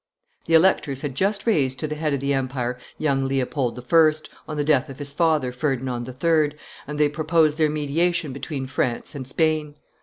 [0.45, 4.13] The electors had just raised to the head of the empire young Leopold I.,
[4.47, 6.53] on the death of his father, Ferdinand III.,
[6.87, 9.75] and they proposed their mediation between France and Spain.